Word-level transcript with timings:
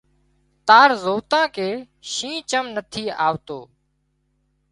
تار 0.67 0.89
زوتان 1.03 1.45
ڪي 1.55 1.69
شينهن 2.11 2.45
چم 2.49 2.65
نٿي 2.75 3.03
آوتو 3.27 3.59